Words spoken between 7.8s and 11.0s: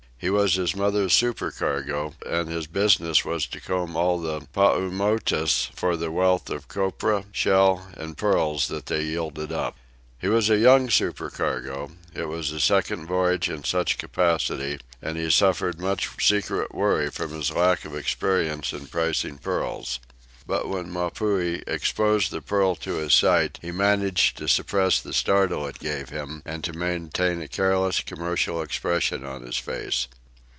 and pearls that they yielded up. He was a young